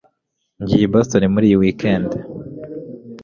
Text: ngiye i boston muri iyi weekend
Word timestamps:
ngiye 0.61 0.85
i 0.87 0.91
boston 0.93 1.23
muri 1.33 1.45
iyi 1.49 1.59
weekend 1.63 2.09